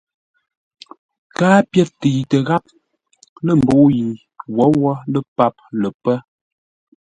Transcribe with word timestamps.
Káa 1.37 1.59
pyér 1.69 1.87
təitə 1.99 2.37
gháp 2.47 2.63
lə̂ 3.45 3.53
mbə̂u 3.61 3.85
yi 3.95 4.05
wǒwó 4.55 4.91
lə́ 5.11 5.23
páp 5.35 5.55
lə 5.81 5.89
pə́. 6.03 6.15